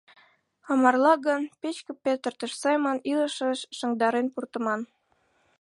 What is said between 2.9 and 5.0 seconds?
илышыш шыҥдарен пуртыман.